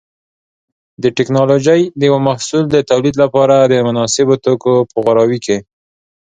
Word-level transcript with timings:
د 1.01 1.03
ټېکنالوجۍ 1.17 1.81
د 1.99 2.01
یو 2.09 2.17
محصول 2.27 2.63
د 2.71 2.75
تولید 2.89 3.15
لپاره 3.23 3.55
د 3.61 3.73
مناسبو 3.87 4.35
توکو 4.43 4.73
په 4.91 4.97
غوراوي 5.03 5.39
کې. 5.45 5.57